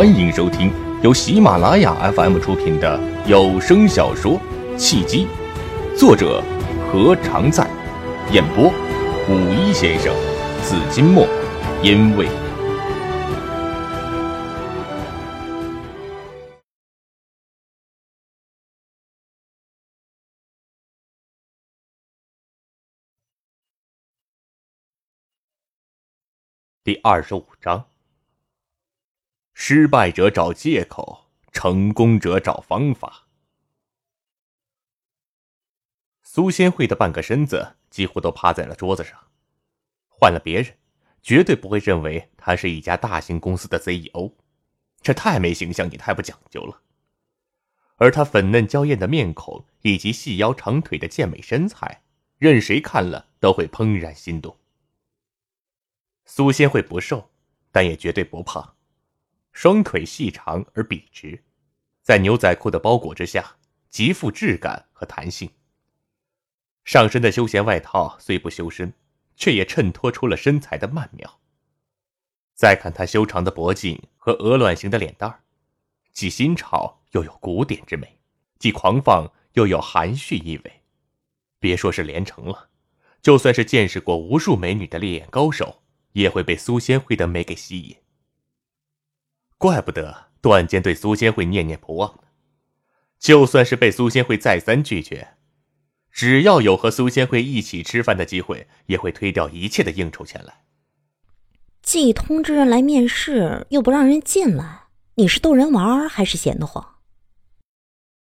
[0.00, 4.40] 欢迎收听由喜马拉雅 FM 出品的有声小说
[4.78, 5.26] 《契机》，
[5.94, 6.42] 作者
[6.90, 7.68] 何常在，
[8.32, 8.72] 演播
[9.28, 10.10] 五一先生、
[10.62, 11.26] 紫金墨，
[11.82, 12.26] 因为
[26.82, 27.89] 第二十五章。
[29.62, 33.28] 失败者找借口，成功者找方法。
[36.22, 39.28] 苏仙慧的半个身子几乎都趴在了桌子上，
[40.08, 40.78] 换了别人，
[41.22, 44.32] 绝对不会认为他是一家大型公司的 CEO，
[45.02, 46.80] 这太没形象，也太不讲究了。
[47.96, 52.02] 而他粉嫩娇艳的面孔以及细腰长腿的健美身材，
[52.38, 54.56] 任谁看了都会怦然心动。
[56.24, 57.30] 苏仙慧不瘦，
[57.70, 58.76] 但也绝对不胖。
[59.52, 61.44] 双腿细长而笔直，
[62.02, 63.56] 在牛仔裤的包裹之下，
[63.90, 65.50] 极富质感和弹性。
[66.84, 68.92] 上身的休闲外套虽不修身，
[69.36, 71.40] 却也衬托出了身材的曼妙。
[72.54, 75.42] 再看她修长的脖颈和鹅卵形的脸蛋儿，
[76.12, 78.20] 既新潮又有古典之美，
[78.58, 80.82] 既狂放又有含蓄意味。
[81.58, 82.70] 别说是连城了，
[83.20, 87.96] 就算是见识过无数美女的烈焰高手，也会被苏仙慧的美给吸引。
[89.60, 92.22] 怪不得段坚对苏仙慧念念不忘呢。
[93.18, 95.34] 就算是被苏仙慧再三拒绝，
[96.10, 100.64] 只要有和苏仙慧一起吃饭的机会，也会推掉一切的应酬前来。
[101.82, 104.84] 既通知人来面试，又不让人进来，
[105.16, 106.96] 你是逗人玩还是闲得慌？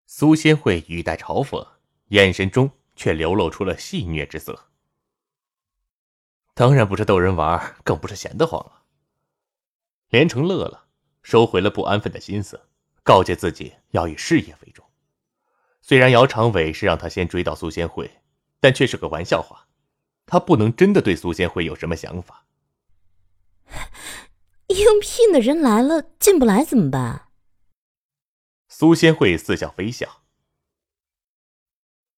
[0.06, 1.66] 苏仙慧语带嘲讽，
[2.10, 4.68] 眼神中却流露出了戏谑之色。
[6.54, 8.82] 当然不是逗人玩，更不是闲得慌了。
[10.10, 10.81] 连城乐了。
[11.24, 12.60] 收回了不安分的心思，
[13.04, 14.86] 告诫自己要以事业为重。
[15.82, 18.10] 虽然姚长伟是让他先追到苏仙慧，
[18.60, 19.68] 但却是个玩笑话。
[20.26, 22.46] 他不能真的对苏仙慧有什么想法。
[24.68, 27.28] 应聘的人来了，进不来怎么办？
[28.70, 30.24] 苏仙慧似笑非笑。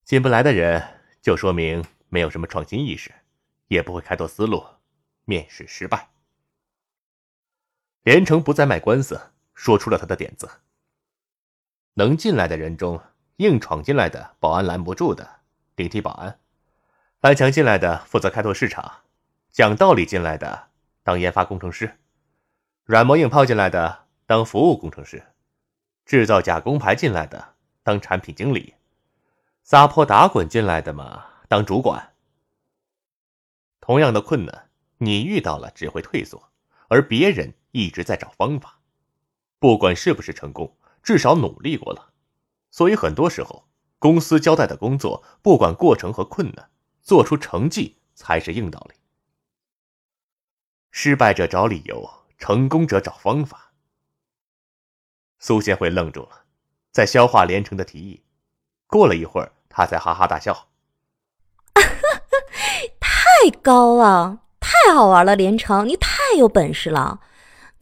[0.03, 3.11] 进不来的人，就说明没有什么创新意识，
[3.69, 4.63] 也不会开拓思路，
[5.25, 6.12] 面试失败。
[8.03, 10.49] 连城不再卖官司，说出了他的点子。
[11.93, 13.01] 能进来的人中，
[13.37, 15.39] 硬闯进来的保安拦不住的，
[15.73, 16.33] 顶替保安；
[17.21, 19.03] 翻墙进来的负责开拓市场；
[19.51, 20.67] 讲道理进来的
[21.01, 21.87] 当研发工程师；
[22.83, 25.19] 软磨硬泡进来的当服务工程师；
[26.05, 27.53] 制造假工牌进来的
[27.83, 28.73] 当产品经理；
[29.63, 32.11] 撒泼打滚进来的嘛当主管。
[33.79, 36.49] 同样的困难，你遇到了只会退缩，
[36.89, 37.53] 而别人。
[37.73, 38.79] 一直在找方法，
[39.59, 42.11] 不管是不是成功，至少努力过了。
[42.69, 43.67] 所以很多时候，
[43.97, 46.69] 公司交代的工作，不管过程和困难，
[47.01, 48.95] 做出成绩才是硬道理。
[50.91, 52.07] 失败者找理由，
[52.37, 53.73] 成功者找方法。
[55.39, 56.45] 苏贤惠愣住了，
[56.91, 58.23] 在消化连城的提议。
[58.85, 60.67] 过了一会儿，他才哈哈大笑：
[63.01, 65.35] “太高了，太好玩了！
[65.35, 67.19] 连城，你太有本事了。”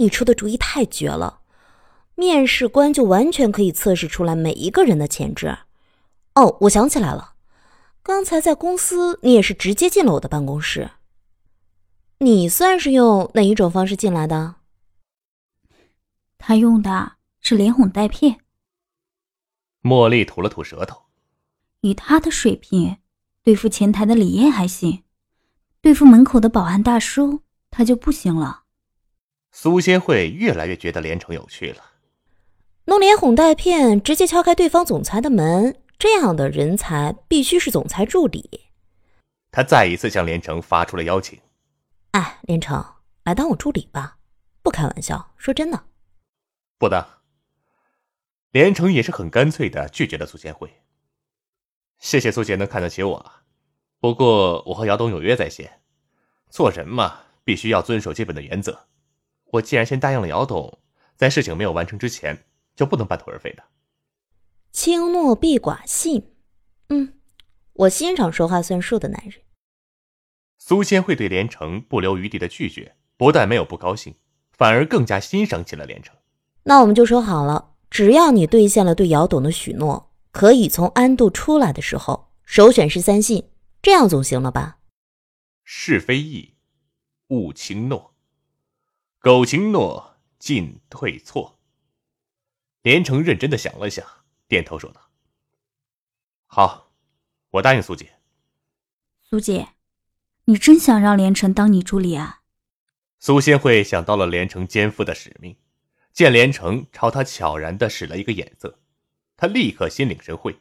[0.01, 1.41] 你出的主意太绝了，
[2.15, 5.59] 面试官就完全可以测试出来每一个人的潜质。
[6.33, 7.35] 哦，我想起来了，
[8.01, 10.89] 刚才在公司你也是直接进了我的办公室。
[12.17, 14.55] 你算是用哪一种方式进来的？
[16.39, 18.39] 他用的是连哄带骗。
[19.83, 21.03] 茉莉吐了吐舌头，
[21.81, 22.97] 以他的水平，
[23.43, 25.03] 对付前台的李艳还行，
[25.79, 28.60] 对付门口的保安大叔他就不行了。
[29.51, 31.83] 苏仙慧越来越觉得连城有趣了，
[32.85, 38.69] 弄连哄带骗，直接敲开对方总裁的门，这样的人才必须是总裁助理。
[39.51, 41.37] 他再一次向连城发出了邀请
[42.11, 42.83] ：“哎，连城，
[43.23, 44.17] 来当我助理吧，
[44.63, 45.83] 不开玩笑，说真的。”
[46.79, 47.05] 不当。
[48.51, 50.81] 连城也是很干脆的拒绝了苏仙慧。
[51.99, 53.31] 谢谢苏姐能看得起我，
[53.99, 55.81] 不过我和姚董有约在先，
[56.49, 58.87] 做人嘛，必须要遵守基本的原则。
[59.51, 60.79] 我既然先答应了姚董，
[61.15, 62.45] 在事情没有完成之前，
[62.75, 63.63] 就不能半途而废的。
[64.71, 66.33] 轻诺必寡信，
[66.89, 67.19] 嗯，
[67.73, 69.41] 我欣赏说话算数的男人。
[70.57, 74.15] 苏仙会对连城不留余地的拒绝，不但没有不高兴，
[74.51, 76.15] 反而更加欣赏起了连城。
[76.63, 83.49] 那我们就说好了，只要你兑现了对姚董的许诺，可以从安度出来的时候首选是三信，
[83.81, 84.77] 这样总行了吧？
[85.63, 86.53] 是非易，
[87.27, 88.10] 勿轻诺。
[89.23, 91.59] 苟情诺，进退错。
[92.81, 94.03] 连城认真的想了想，
[94.47, 94.99] 点头说道
[96.47, 96.91] ：“好，
[97.51, 98.13] 我答应苏姐。”
[99.21, 99.73] 苏姐，
[100.45, 102.41] 你真想让连城当你助理啊？
[103.19, 105.55] 苏仙慧想到了连城肩负的使命，
[106.11, 108.79] 见连城朝他悄然的使了一个眼色，
[109.37, 110.59] 他立刻心领神会。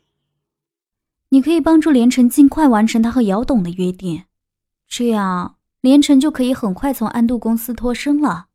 [1.31, 4.27] 你可以帮助连城尽快完成他和姚董的约定，
[4.87, 8.49] 这样连城就可以很快从安度公司脱身了。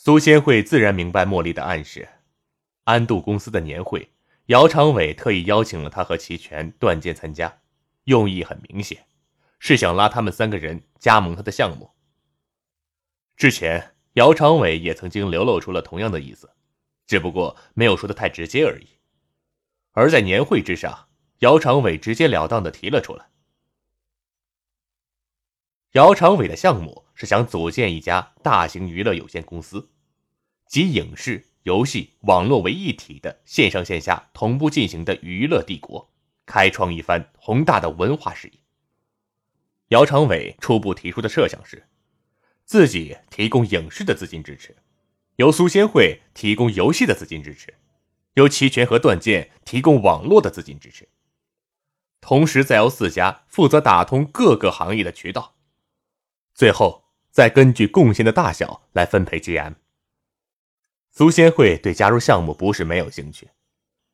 [0.00, 2.08] 苏仙慧自然明白茉莉的暗示，
[2.84, 4.12] 安度公司的年会，
[4.46, 7.62] 姚长伟特意邀请了他和齐全、段健参加。
[8.04, 9.08] 用意很明显，
[9.58, 11.90] 是想拉他们三个人加盟他的项目。
[13.36, 16.48] 之前姚长伟也曾经流露出了同样的意思，
[17.04, 18.86] 只不过没有说的太直接而已。
[19.90, 21.08] 而在年会之上，
[21.40, 23.30] 姚长伟直截了当的提了出来。
[25.92, 29.90] 姚长伟的项目是想组建一家大型娱乐有限公司，
[30.68, 36.08] 集影视、游戏、网络为一体的线上线下同步进行的娱乐帝国。
[36.46, 38.54] 开创一番宏大的文化事业。
[39.88, 41.88] 姚长伟初步提出的设想是，
[42.64, 44.76] 自己提供影视的资金支持，
[45.36, 47.74] 由苏仙会提供游戏的资金支持，
[48.34, 51.08] 由齐全和段健提供网络的资金支持，
[52.20, 55.56] 同时再由四家负责打通各个行业的渠道，
[56.54, 59.74] 最后再根据贡献的大小来分配 GM。
[61.10, 63.50] 苏仙会对加入项目不是没有兴趣。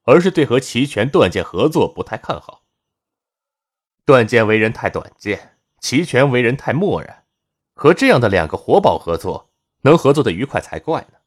[0.07, 2.67] 而是对和齐全、段剑合作不太看好。
[4.05, 7.25] 段剑为人太短见，齐全为人太漠然，
[7.75, 9.51] 和这样的两个活宝合作，
[9.81, 11.19] 能合作的愉快才怪呢。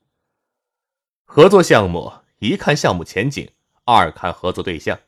[1.26, 3.52] 合作项目一看项目前景，
[3.86, 5.00] 二看合作对象，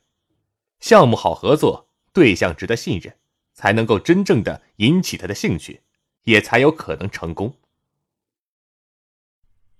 [0.80, 3.20] 项目好合作，对象值得信任，
[3.54, 5.84] 才能够真正的引起他的兴趣，
[6.24, 7.56] 也才有可能成功。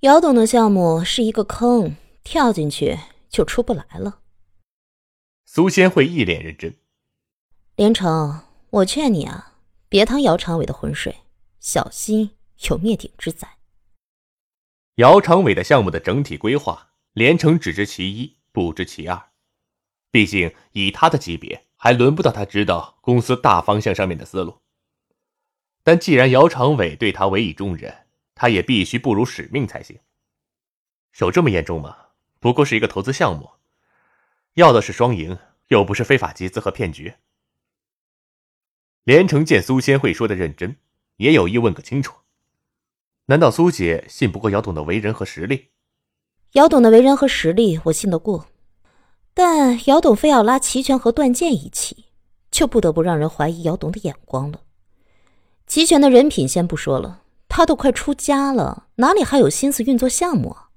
[0.02, 2.98] 姚董的项目是一个坑，跳进去。
[3.30, 4.22] 就出不来了。
[5.46, 6.76] 苏仙慧一脸认真。
[7.76, 8.42] 连城，
[8.72, 11.16] 我劝你啊，别趟姚长伟的浑水，
[11.60, 12.32] 小心
[12.68, 13.60] 有灭顶之灾。
[14.96, 19.30] 姚长伟的项目的整体规划，连城只知其一，不知其二。
[20.10, 24.60] 毕竟以他的级别，还轮不到他知道公司大方向上面的思路。
[25.90, 27.92] 但既然姚长伟对他委以重任，
[28.36, 29.98] 他也必须不辱使命才行。
[31.18, 31.98] 有这么严重吗？
[32.40, 33.50] 不过是一个投资项目，
[34.54, 35.40] 要的是双赢，
[35.70, 37.16] 又不是非法集资和骗局。
[39.04, 40.76] 连城见苏仙慧说的认真，
[41.16, 42.18] 也有意问个清楚。
[43.26, 45.70] 难道苏姐信不过姚董的为人和实力？
[46.52, 48.46] 姚董的为人和实力我信得过，
[49.34, 52.06] 但姚董非要拉齐全和段剑一起，
[52.52, 54.62] 就不得不让人怀疑姚董的眼光了。
[55.70, 60.70] 齐全的人品先不说了，他都快出家了，哪里还有心思运作项目啊？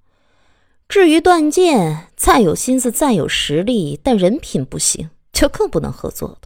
[0.87, 6.39] 至于段剑，再有心思，再有实力，但人品不行， 就更不能合作了。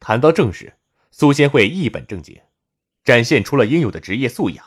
[0.00, 0.74] 谈到正事，
[1.12, 2.36] 苏仙慧一本正经，
[3.04, 4.64] 展现出了应有的职业素养。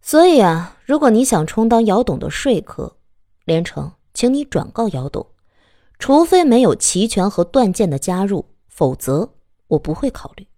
[0.00, 2.96] 所以啊，如果你想充当姚董的说客，
[3.44, 5.24] 连城，请你转告姚董，
[6.00, 9.34] 除非没有齐全和段剑的加入，否则
[9.68, 10.48] 我不会考虑。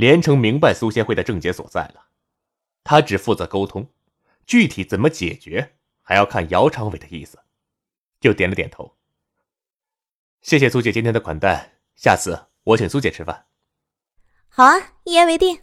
[0.00, 2.06] 连城明白苏仙慧的症结所在了，
[2.82, 3.86] 他只负责沟通。
[4.46, 7.38] 具体怎么解决，还要看姚长伟的意思，
[8.18, 8.96] 就点了点头。
[10.40, 13.44] 谢谢苏姐今天的款待，下次我请苏姐吃饭。
[14.48, 15.60] 好啊，一言为定。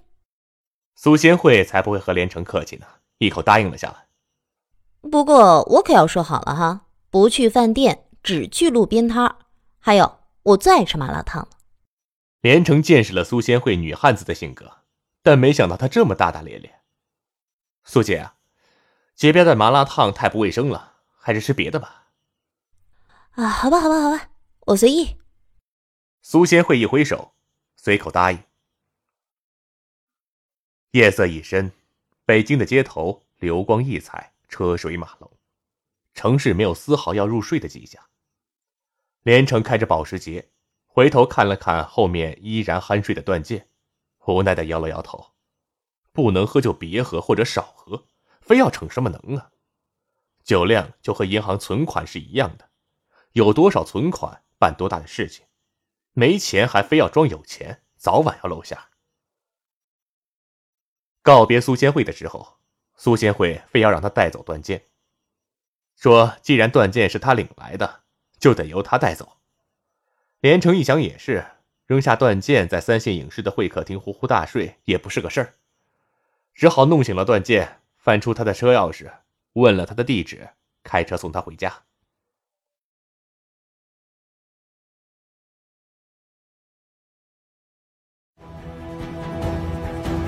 [0.94, 2.86] 苏仙慧才不会和连城客气呢，
[3.18, 4.06] 一口答应了下来。
[5.10, 9.36] 不过我可要说好了哈，不去饭店，只去路边摊
[9.80, 11.57] 还有，我最爱吃麻辣烫了。
[12.42, 14.84] 连城见识了苏仙慧女汉子的性格，
[15.22, 16.82] 但没想到她这么大大咧咧。
[17.84, 18.36] 苏姐啊。
[19.16, 22.10] 街边的麻辣烫太不卫生了，还是吃别的吧。
[23.32, 24.30] 啊，好吧，好吧，好吧，
[24.68, 25.18] 我随意。
[26.22, 27.34] 苏仙慧一挥手，
[27.76, 28.44] 随口答应。
[30.92, 31.72] 夜色已深，
[32.26, 35.32] 北京的街头流光溢彩，车水马龙，
[36.14, 38.04] 城市没有丝毫要入睡的迹象。
[39.24, 40.48] 连城开着保时捷，
[40.98, 43.70] 回头看了看后面依然酣睡的段剑，
[44.26, 45.36] 无奈的摇了摇头
[46.12, 48.08] ：“不能喝就别喝，或者少喝。”
[48.42, 49.52] 非要逞什么能啊？
[50.44, 52.72] 酒量就和银行存款是一样的，
[53.34, 55.46] 有多少存款办多大的事情，
[56.14, 58.76] 没钱还非要装有钱，早晚要露馅。
[61.22, 62.58] 告别苏仙慧的时候，
[62.96, 64.84] 苏仙慧非要让他带走段剑，
[65.96, 68.02] 说既然段剑是他领来的，
[68.40, 69.37] 就得由他带走。
[70.40, 71.46] 连城一想也是，
[71.86, 75.54] 扔下段剑在三线影视的会客厅呼呼大睡也不是个事儿，
[76.54, 77.80] 只好弄醒了段剑。
[78.08, 79.12] 翻出他的车钥匙，
[79.52, 80.48] 问了他的地址，
[80.82, 81.74] 开车送他回家。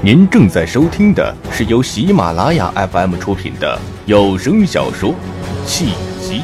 [0.04, 5.12] 您正在收听的是由喜马拉雅 FM 出品的有声小说
[5.66, 6.42] 《契机》。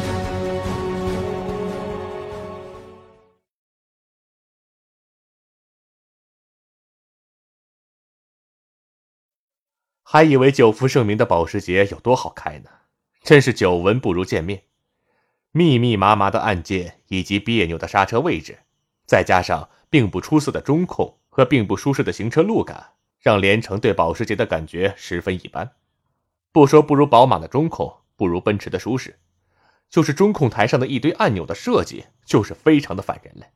[10.07, 12.69] 还以为久负盛名的保时捷有多好开呢，
[13.23, 14.65] 真是久闻不如见面。
[15.51, 18.59] 密密麻麻的按键以及别扭的刹车位置，
[19.07, 22.91] 再加上并不出色的中控和并不舒适的行车路感。
[23.19, 25.71] 让连城对保时捷的感觉十分一般，
[26.51, 29.17] 不说不如宝马的中控，不如奔驰的舒适，
[29.89, 33.47] 就是中控台上的一堆按钮的设计，就是非常的反人类，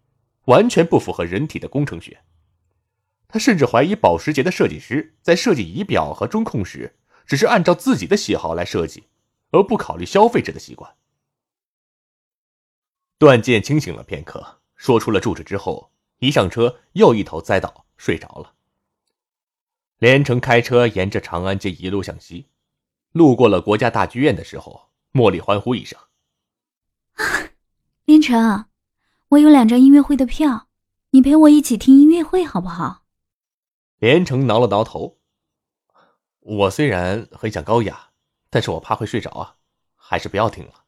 [0.45, 2.19] 完全不符合人体的工程学。
[3.31, 9.03] 他甚至怀疑保时捷的设计师在设计仪表和中控时，只是按照自己的喜好来设计，
[9.51, 10.95] 而不考虑消费者的习惯。
[13.19, 18.55] 段剑清醒了片刻，说出了住址之后，一上车又一头栽倒，睡着了。
[19.99, 22.47] 连城开车沿着长安街一路向西，
[23.11, 25.99] 路过了国家大剧院的时候，茉莉欢呼一声
[28.05, 28.65] ：“连城，
[29.27, 30.67] 我有两张音乐会的票，
[31.11, 32.98] 你陪我一起听音乐会好不好？”
[33.99, 35.17] 连城挠了挠头
[36.39, 38.09] ：“我虽然很想高雅，
[38.49, 39.55] 但是我怕会睡着啊，
[39.95, 40.85] 还是不要听了。”“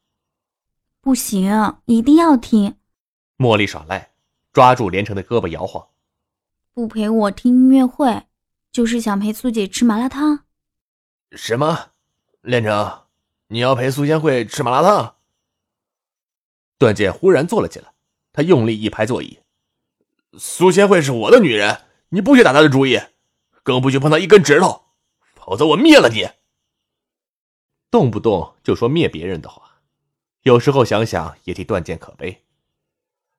[1.02, 2.78] 不行，一定要听。”
[3.38, 4.12] 茉莉耍赖，
[4.54, 5.90] 抓住连城的胳膊摇晃
[6.74, 8.24] ：“不陪我听音乐会。”
[8.72, 10.46] 就是想陪苏姐吃麻辣烫。
[11.32, 11.92] 什么？
[12.42, 13.02] 连城，
[13.48, 15.16] 你要陪苏仙惠吃麻辣烫？
[16.78, 17.94] 段姐忽然坐了起来，
[18.32, 19.40] 她用力一拍座椅
[20.40, 23.02] ：“苏仙惠是我的女人，你不许打他的主意，
[23.64, 24.84] 更不许碰他一根指头，
[25.34, 26.30] 否则我灭了你！”
[27.92, 29.82] 动不动就说灭别人的话，
[30.44, 32.44] 有时候想想也替段健可悲。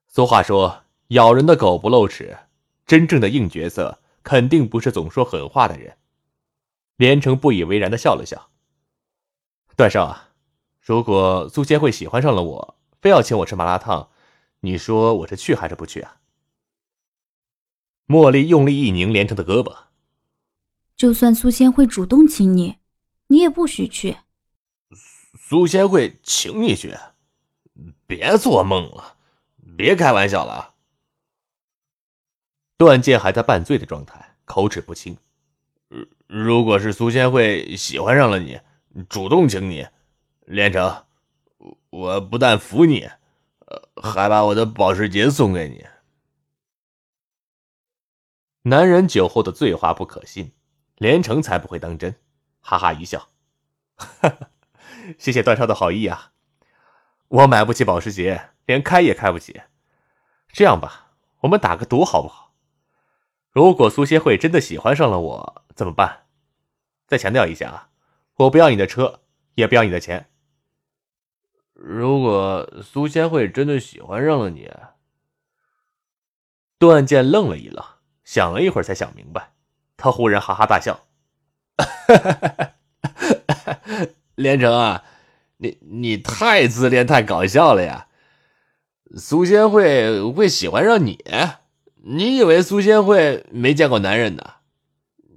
[0.09, 2.37] 俗话说：“咬人的狗不露齿。”
[2.85, 4.01] 真正的硬角色。
[4.25, 5.97] 肯定不是总说狠话的人。
[6.95, 8.51] 连城不以为然的笑了笑。
[9.77, 10.31] 段少啊，
[10.81, 14.11] 如果苏千惠喜欢上了我，非要请我吃麻辣烫，
[14.61, 16.19] 你说我是去还是不去啊？
[18.13, 19.75] 茉莉用力一拧连城的胳膊。
[20.95, 22.77] 就算苏仙会主动请你，
[23.29, 24.19] 你也不许去。
[25.39, 26.95] 苏仙会请你去？
[28.07, 29.17] 别做梦了，
[29.79, 30.75] 别开玩笑了。
[32.77, 35.17] 段剑还在半醉的状态，口齿不清。
[36.27, 38.61] 如果是苏仙会喜欢上了你，
[39.09, 39.87] 主动请你，
[40.45, 41.05] 连城，
[41.91, 43.09] 我不但服你，
[44.03, 45.85] 还把我的保时捷送给你。
[48.63, 50.53] 男人酒后的醉话不可信，
[50.97, 52.15] 连城才不会当真，
[52.61, 53.29] 哈哈一笑，
[53.97, 54.51] 哈哈，
[55.19, 56.33] 谢谢段少的好意啊，
[57.29, 59.63] 我买不起保时捷，连开也开不起。
[60.53, 62.55] 这样吧，我们打个赌好不好？
[63.51, 66.27] 如果苏协慧真的喜欢上了我，怎么办？
[67.09, 67.91] 再强调一下啊，
[68.37, 69.23] 我不要你的车，
[69.55, 70.31] 也不要你的钱。
[71.75, 74.71] 如果苏仙慧真的喜欢上了你，
[76.79, 77.85] 段健愣了一愣，
[78.25, 79.51] 想了一会儿才想明白，
[79.97, 81.01] 他忽然哈哈大笑：
[84.37, 85.05] “连城啊，
[85.59, 88.07] 你你太自恋、太搞笑了呀！
[89.17, 91.19] 苏仙慧会喜欢上你？”
[92.05, 94.43] 你以为苏仙慧没见过男人呢？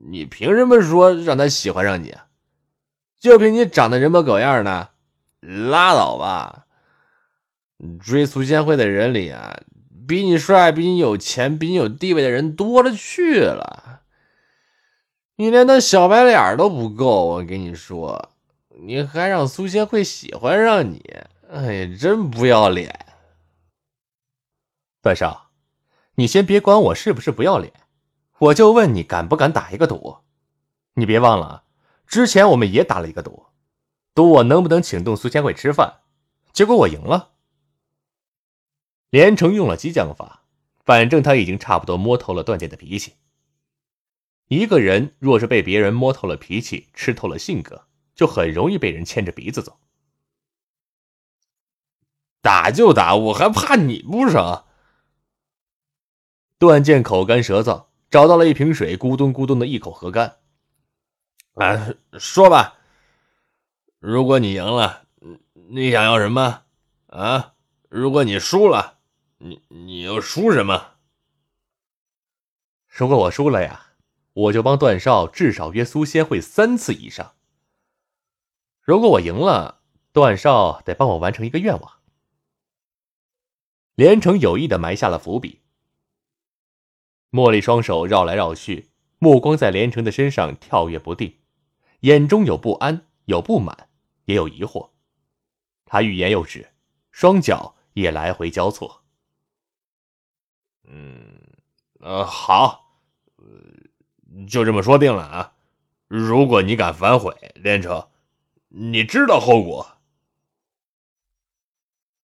[0.07, 2.15] 你凭什么说让他喜欢上你？
[3.19, 4.89] 就凭你长得人模狗样的？
[5.41, 6.65] 拉倒吧！
[7.99, 9.59] 追苏仙慧的人里啊，
[10.07, 14.01] 比你帅、比你有钱、比你有地位的人多了去了。
[15.37, 18.29] 你连那小白脸都不够，我跟你说，
[18.69, 21.03] 你还让苏仙慧喜欢上你？
[21.49, 23.05] 哎呀，真不要脸！
[25.01, 25.51] 段少。
[26.15, 27.73] 你先别管我是不是不要脸，
[28.39, 30.19] 我就问你敢不敢打一个赌？
[30.93, 31.63] 你别忘了，
[32.07, 33.47] 之前我们也打了一个赌，
[34.13, 35.95] 赌我能不能请动苏千惠吃饭，
[36.53, 37.31] 结果我赢了。
[39.15, 40.43] 连城用了激将法，
[40.83, 43.13] 反正他已经差不多摸透了段剑的脾气。
[44.49, 49.79] 一个人若是被别人摸透了脾气，吃透了性格，就很容易被人牵着鼻子走。
[52.41, 54.65] 打就打，我还怕你不成？
[56.59, 60.39] 段剑口干舌燥，找到了一瓶水，咕咚咕咚的一口喝干。
[61.53, 62.79] 啊，说吧，
[63.99, 65.07] 如果你赢了，
[65.69, 66.63] 你想要什么？
[67.07, 67.53] 啊，
[67.87, 68.91] 如果你输了，
[69.37, 70.95] 你你要输什么？
[72.87, 73.93] 如果我输了呀，
[74.33, 77.35] 我就帮段少至少约苏仙会三次以上。
[78.81, 79.81] 如果我赢了，
[80.13, 81.99] 段少得帮我完成一个愿望。
[83.95, 85.61] 连城有意的埋下了伏笔。
[87.31, 91.39] 茉莉双手绕来绕去，目光在连城的身上跳跃不定，
[92.01, 93.89] 眼中有不安，有不满，
[94.25, 94.91] 也有疑惑。
[95.85, 96.71] 他欲言又止，
[97.11, 99.04] 双脚也来回交错。
[100.87, 101.39] 嗯，
[101.99, 102.99] 呃，好，
[104.47, 105.53] 就这么说定了啊！
[106.07, 108.09] 如果你敢反悔，连城，
[108.69, 109.97] 你知道后果。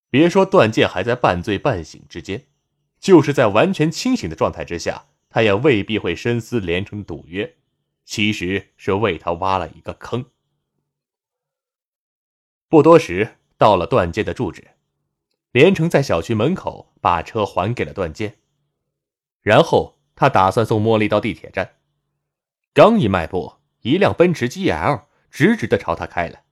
[0.09, 2.45] 别说段剑还在半醉半醒之间，
[2.99, 7.55] 就是在完全清醒的状态之下，他也未必会深思连城赌约，
[8.03, 10.25] 其实是为他挖了一个坑。
[12.67, 14.71] 不多时，到了段剑的住址，
[15.51, 18.37] 连城在小区门口把车还给了段剑，
[19.41, 21.75] 然后他打算送茉莉到地铁站，
[22.73, 26.43] 刚一迈步，一辆奔驰 GL 直直的朝他开来。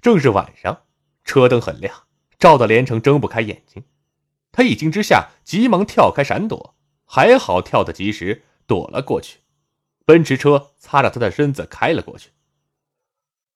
[0.00, 0.82] 正是晚上。
[1.24, 2.04] 车灯很亮，
[2.38, 3.82] 照得连城睁不开眼睛。
[4.52, 9.40] 他一惊之下，急忙跳开闪躲，还好跳得及时，躲了过去。
[10.04, 12.30] 奔驰车擦着他的身子开了过去。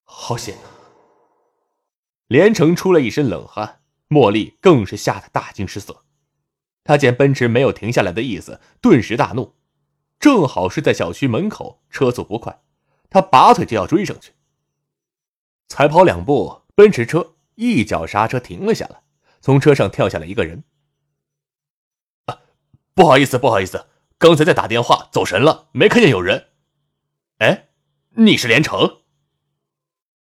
[0.03, 0.67] 好险啊！
[2.27, 6.05] 连城出了一身冷汗，茉莉更是吓得大惊失色。
[6.85, 9.55] 他见奔驰没有停下来的意思，顿时大怒。
[10.19, 12.61] 正好是在小区门口，车速不快，
[13.09, 14.33] 他拔腿就要追上去。
[15.69, 17.35] 才跑两步，奔驰车。
[17.55, 19.03] 一脚刹车，停了下来，
[19.43, 20.65] 从车上跳下来一个人。
[22.25, 22.41] 啊，
[22.95, 26.49] 不好意思，不好意思，刚才在打电话，走神了，没看见有人。
[27.39, 27.69] 哎，
[28.17, 29.03] 你是连城？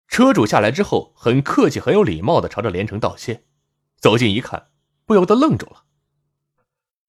[0.07, 3.45] 车主下来之后，很客气、很有礼貌的朝着连城道歉。
[3.97, 4.67] 走近一看，
[5.05, 5.82] 不由得愣住了。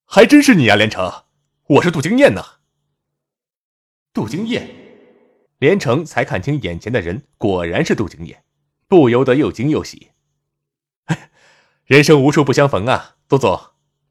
[0.05, 1.23] 还真是你啊，连城，
[1.67, 2.43] 我是杜经燕呢。
[4.13, 4.69] 杜经燕，
[5.57, 8.43] 连城才看清眼前的人，果然是杜经燕，
[8.87, 10.11] 不由得又惊又喜。
[11.85, 13.59] 人生无处不相逢啊，杜总，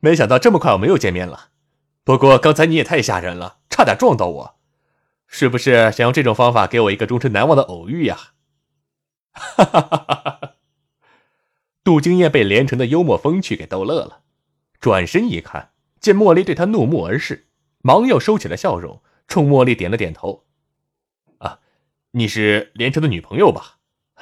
[0.01, 1.51] 没想到这么快我们又见面了。
[2.03, 4.59] 不过刚才你也太吓人了，差点撞到我，
[5.27, 8.33] 是不是想用这种方法给我一个终身难忘的偶遇呀？
[9.33, 10.55] 哈哈哈哈哈！
[11.83, 14.23] 杜经燕被连城的幽默风趣给逗乐了，
[14.79, 15.71] 转身一看，
[16.05, 17.49] 见茉莉对他怒目而视，
[17.81, 20.45] 忙又收起了笑容，冲茉莉点了点头。
[21.39, 21.61] 啊，
[22.11, 23.79] 你是连城的女朋友吧？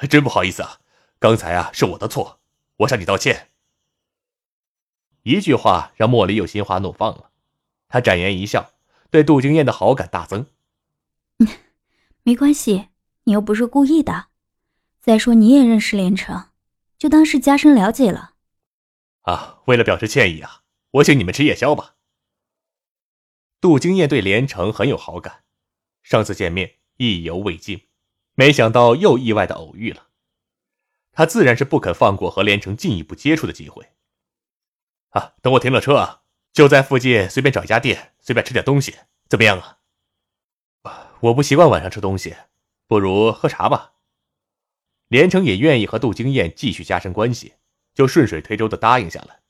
[0.09, 0.79] 真不好意思啊，
[1.19, 2.39] 刚才啊是我的错。
[2.77, 3.49] 我向你道歉。
[5.23, 7.31] 一句话让茉莉又心花怒放了，
[7.89, 8.71] 她展颜一笑，
[9.11, 10.47] 对杜经燕的好感大增。
[12.23, 12.87] 没关系，
[13.25, 14.27] 你又不是故意的。
[15.01, 16.45] 再说你也认识连城，
[16.97, 18.35] 就当是加深了解了。
[19.23, 20.62] 啊，为了表示歉意啊，
[20.93, 21.95] 我请你们吃夜宵吧。
[23.59, 25.43] 杜经燕对连城很有好感，
[26.03, 27.87] 上次见面意犹未尽，
[28.35, 30.09] 没想到又意外的偶遇了。
[31.11, 33.89] 他自然是不肯放过和连城进一步接触的机会。
[35.09, 38.95] 啊，等我停了车啊，就在附近随便找一家店，随便吃点东西，
[39.27, 39.79] 怎么样啊？
[41.21, 42.35] 我不习惯晚上吃东西，
[42.85, 43.93] 不如喝茶吧。
[45.07, 47.53] 连城也愿意和杜经燕继续加深关系，
[47.93, 49.42] 就顺水推舟的答应下来。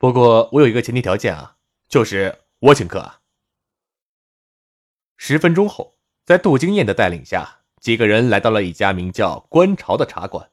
[0.00, 3.20] 不过我有一个前提条件啊，就是我请客啊。
[5.18, 7.58] 十分钟后，在杜经燕的带领下。
[7.82, 10.50] 几个人来到了一家名叫“观潮”的茶馆。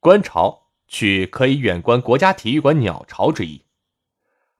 [0.00, 3.66] 观潮取可以远观国家体育馆鸟巢之意。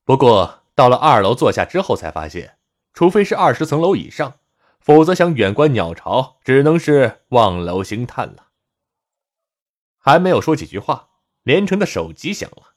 [0.04, 2.58] 不过到了二楼坐下之后，才发现，
[2.92, 4.38] 除非是二十层楼以上，
[4.78, 8.50] 否则想远观鸟巢，只能是望楼兴叹了。
[9.98, 11.08] 还没有说几句话，
[11.42, 12.69] 连城的手机响了，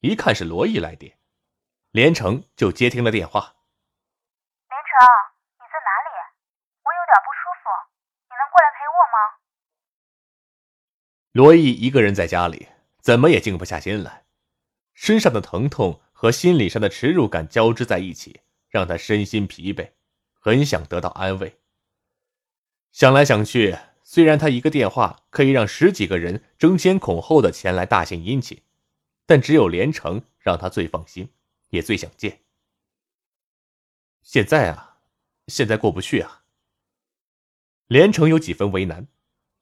[0.00, 1.18] 一看是罗毅来电，
[1.90, 3.40] 连城就接听了电话。
[3.40, 5.06] 连城。
[5.58, 6.08] 你在哪里？
[6.82, 7.68] 我有点不舒服，
[8.24, 9.16] 你能过来陪我吗
[11.32, 12.68] 罗毅一个人在家里，
[13.02, 14.24] 怎么也静不下心来，
[14.94, 19.92] 身上的疼痛和心理上的耻辱感交织在一起，让他身心疲惫，
[20.40, 21.60] 很想得到安慰。
[22.90, 28.62] 想来想去，虽然他一个电话可以让十几个人争先恐后的前来大献殷勤，
[29.30, 31.32] 但只有连城让他最放心，
[31.68, 32.42] 也最想见。
[34.22, 34.98] 现在啊，
[35.46, 36.42] 现在过不去啊。
[37.86, 39.06] 连城有几分为难，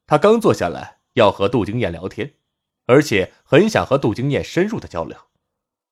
[0.07, 1.03] 他刚坐下来。
[1.13, 2.37] 要和杜经燕聊天，
[2.87, 5.29] 而且很想和杜经燕深入的交流，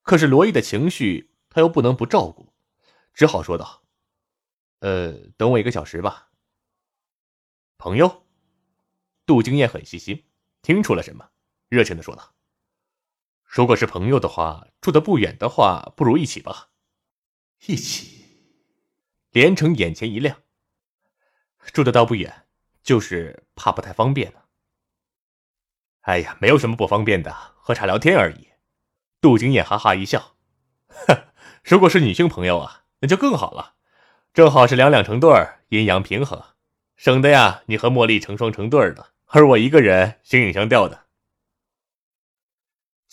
[0.01, 2.55] 可是罗毅的情绪他又不能不照顾，
[3.13, 3.83] 只好说道
[4.81, 6.31] ：“呃，等我一个小时吧。”
[7.77, 8.25] 朋友，
[9.27, 10.25] 杜经燕很细心，
[10.63, 11.29] 听出了什么，
[11.69, 12.36] 热情的说道
[13.57, 16.69] ：“如果是朋友的话，住的不远的话，不如一起吧。”
[17.65, 18.27] 一起，
[19.31, 20.43] 连城眼前一亮，
[21.73, 22.45] 住的倒不远，
[22.83, 24.41] 就是怕不太方便呢。
[26.03, 28.49] 哎呀，没有什么不方便的，喝茶聊天而已。
[29.23, 30.37] 杜经燕哈哈一笑，
[30.89, 31.17] 哼，
[31.65, 33.77] 如果是女性朋友啊，那就更好了，
[34.35, 36.45] 正好是两两成对儿，阴阳平衡，
[36.95, 41.06] 省得呀你和茉莉成双成对的，而我一个人形影相吊的。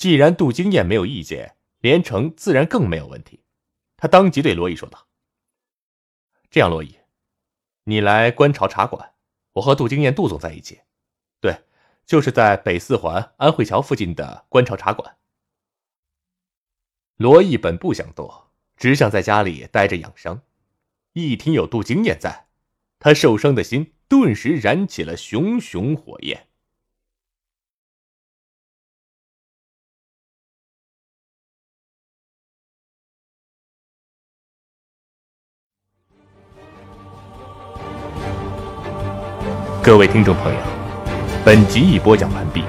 [0.03, 3.39] 既然杜经燕没有意见，连城自然更没有问题。
[3.95, 5.07] 他当即对罗毅说道
[6.51, 6.97] ：“这样，罗毅，
[7.85, 9.13] 你来观潮茶馆，
[9.53, 10.81] 我和杜经燕、杜总在一起。
[11.39, 11.63] 对，
[12.05, 15.15] 就是在北四环安慧桥附近的观潮茶馆。”
[17.15, 20.41] 罗毅本不想多，只想在家里待着养伤。
[21.13, 22.47] 一听有杜经燕在，
[22.99, 26.49] 他受伤的心顿时燃起了熊熊火焰。
[39.83, 40.59] 各位听众朋友，
[41.43, 42.63] 本集已播讲完毕，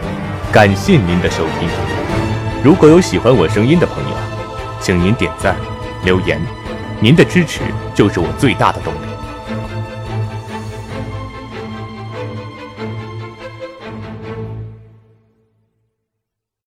[0.52, 1.68] 感谢您的收听。
[2.60, 4.16] 如果有喜欢我声音的朋友，
[4.80, 5.54] 请您点赞、
[6.04, 6.44] 留言，
[6.98, 7.60] 您的支持
[7.94, 9.13] 就是我最大的动力。